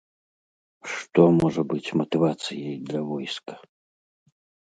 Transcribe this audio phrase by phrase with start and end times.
[0.93, 3.53] Што можа быць матывацыяй для войска?